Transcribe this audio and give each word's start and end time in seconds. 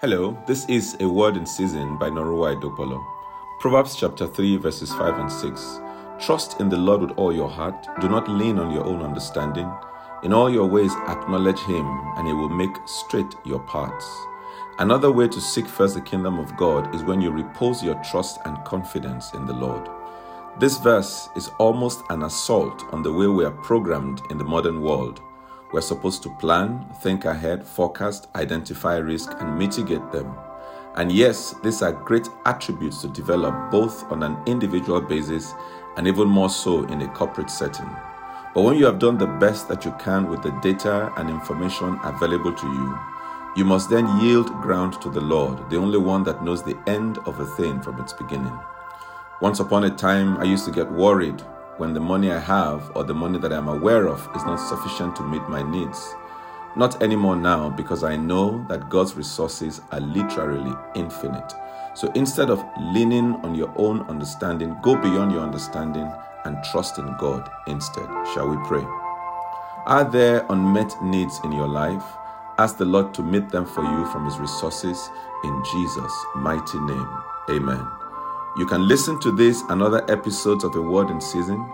Hello, 0.00 0.40
this 0.46 0.64
is 0.68 0.96
A 1.00 1.08
Word 1.08 1.36
in 1.36 1.44
Season 1.44 1.98
by 1.98 2.08
Norua 2.08 2.54
Idopolo. 2.54 3.04
Proverbs 3.58 3.96
chapter 3.96 4.28
3, 4.28 4.56
verses 4.58 4.94
5 4.94 5.18
and 5.18 5.32
6. 5.32 5.80
Trust 6.20 6.60
in 6.60 6.68
the 6.68 6.76
Lord 6.76 7.00
with 7.00 7.10
all 7.18 7.34
your 7.34 7.50
heart. 7.50 7.84
Do 8.00 8.08
not 8.08 8.28
lean 8.28 8.60
on 8.60 8.70
your 8.70 8.84
own 8.84 9.02
understanding. 9.02 9.68
In 10.22 10.32
all 10.32 10.48
your 10.48 10.66
ways, 10.66 10.92
acknowledge 11.08 11.58
Him, 11.62 11.84
and 12.16 12.28
He 12.28 12.32
will 12.32 12.48
make 12.48 12.76
straight 12.84 13.34
your 13.44 13.58
paths. 13.64 14.06
Another 14.78 15.10
way 15.10 15.26
to 15.26 15.40
seek 15.40 15.66
first 15.66 15.96
the 15.96 16.00
kingdom 16.00 16.38
of 16.38 16.56
God 16.56 16.94
is 16.94 17.02
when 17.02 17.20
you 17.20 17.32
repose 17.32 17.82
your 17.82 17.96
trust 18.04 18.38
and 18.44 18.64
confidence 18.64 19.34
in 19.34 19.46
the 19.46 19.52
Lord. 19.52 19.88
This 20.60 20.78
verse 20.78 21.28
is 21.34 21.50
almost 21.58 22.04
an 22.10 22.22
assault 22.22 22.84
on 22.92 23.02
the 23.02 23.12
way 23.12 23.26
we 23.26 23.44
are 23.44 23.50
programmed 23.50 24.22
in 24.30 24.38
the 24.38 24.44
modern 24.44 24.80
world 24.80 25.22
we're 25.72 25.80
supposed 25.80 26.22
to 26.22 26.34
plan, 26.36 26.86
think 27.02 27.24
ahead, 27.24 27.64
forecast, 27.64 28.28
identify 28.34 28.96
risk, 28.96 29.32
and 29.40 29.58
mitigate 29.58 30.10
them. 30.12 30.34
And 30.96 31.12
yes, 31.12 31.54
these 31.62 31.82
are 31.82 31.92
great 31.92 32.28
attributes 32.46 33.02
to 33.02 33.08
develop 33.08 33.70
both 33.70 34.10
on 34.10 34.22
an 34.22 34.36
individual 34.46 35.00
basis 35.00 35.52
and 35.96 36.06
even 36.06 36.28
more 36.28 36.50
so 36.50 36.84
in 36.84 37.02
a 37.02 37.08
corporate 37.08 37.50
setting. 37.50 37.88
But 38.54 38.62
when 38.62 38.76
you 38.78 38.86
have 38.86 38.98
done 38.98 39.18
the 39.18 39.26
best 39.26 39.68
that 39.68 39.84
you 39.84 39.94
can 40.00 40.28
with 40.28 40.42
the 40.42 40.50
data 40.62 41.12
and 41.16 41.28
information 41.28 41.98
available 42.02 42.52
to 42.52 42.66
you, 42.66 42.98
you 43.56 43.64
must 43.64 43.90
then 43.90 44.20
yield 44.20 44.48
ground 44.62 45.00
to 45.02 45.10
the 45.10 45.20
Lord, 45.20 45.68
the 45.70 45.76
only 45.76 45.98
one 45.98 46.22
that 46.24 46.42
knows 46.42 46.62
the 46.62 46.78
end 46.86 47.18
of 47.18 47.40
a 47.40 47.46
thing 47.46 47.80
from 47.82 48.00
its 48.00 48.12
beginning. 48.12 48.58
Once 49.40 49.60
upon 49.60 49.84
a 49.84 49.90
time, 49.90 50.36
I 50.38 50.44
used 50.44 50.64
to 50.64 50.72
get 50.72 50.90
worried 50.90 51.42
when 51.78 51.94
the 51.94 52.00
money 52.00 52.30
I 52.30 52.38
have 52.38 52.90
or 52.94 53.04
the 53.04 53.14
money 53.14 53.38
that 53.38 53.52
I'm 53.52 53.68
aware 53.68 54.06
of 54.06 54.28
is 54.36 54.44
not 54.44 54.56
sufficient 54.56 55.16
to 55.16 55.22
meet 55.22 55.42
my 55.48 55.62
needs. 55.62 56.14
Not 56.76 57.02
anymore 57.02 57.36
now 57.36 57.70
because 57.70 58.04
I 58.04 58.16
know 58.16 58.64
that 58.68 58.90
God's 58.90 59.14
resources 59.14 59.80
are 59.90 60.00
literally 60.00 60.74
infinite. 60.94 61.52
So 61.94 62.12
instead 62.14 62.50
of 62.50 62.64
leaning 62.92 63.34
on 63.44 63.54
your 63.54 63.72
own 63.76 64.02
understanding, 64.02 64.76
go 64.82 64.94
beyond 64.94 65.32
your 65.32 65.40
understanding 65.40 66.12
and 66.44 66.62
trust 66.64 66.98
in 66.98 67.16
God 67.18 67.48
instead. 67.66 68.08
Shall 68.34 68.48
we 68.48 68.56
pray? 68.66 68.84
Are 69.86 70.04
there 70.04 70.46
unmet 70.50 71.02
needs 71.02 71.40
in 71.44 71.52
your 71.52 71.68
life? 71.68 72.04
Ask 72.58 72.76
the 72.76 72.84
Lord 72.84 73.14
to 73.14 73.22
meet 73.22 73.48
them 73.50 73.64
for 73.64 73.82
you 73.84 74.06
from 74.12 74.24
His 74.24 74.38
resources 74.38 75.10
in 75.44 75.62
Jesus' 75.72 76.24
mighty 76.36 76.78
name. 76.80 77.08
Amen. 77.50 78.07
You 78.58 78.66
can 78.66 78.88
listen 78.88 79.20
to 79.20 79.30
this 79.30 79.62
and 79.68 79.80
other 79.80 80.04
episodes 80.10 80.64
of 80.64 80.74
A 80.74 80.82
Word 80.82 81.10
in 81.10 81.20
Season. 81.20 81.64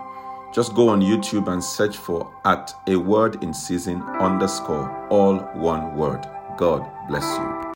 Just 0.53 0.75
go 0.75 0.87
on 0.89 1.01
YouTube 1.01 1.51
and 1.51 1.63
search 1.63 1.97
for 1.97 2.31
at 2.45 2.71
A 2.85 2.95
Word 2.95 3.43
in 3.43 3.55
Season 3.55 4.03
underscore 4.03 5.07
all 5.09 5.39
one 5.55 5.95
word. 5.95 6.23
God 6.57 6.85
bless 7.07 7.25
you. 7.39 7.54